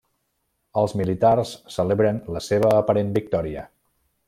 [0.81, 3.69] Els militars celebren la seva aparent victòria.